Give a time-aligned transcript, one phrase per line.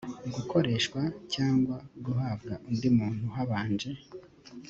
[0.35, 1.01] gukoreshwa
[1.33, 3.89] cyangwa guhabwa undi muntu habanje